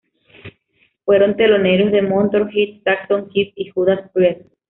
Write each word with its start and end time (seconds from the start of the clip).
Fueron 1.05 1.35
teloneros 1.37 1.91
de 1.91 2.01
Motörhead, 2.01 2.81
Saxon, 2.83 3.29
Kiss 3.29 3.53
y 3.55 3.69
Judas 3.69 4.09
Priest. 4.11 4.51